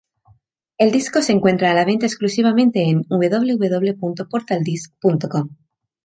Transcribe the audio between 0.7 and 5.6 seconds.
El disco se encuentra a la venta exclusivamente en www.portaldisc.com.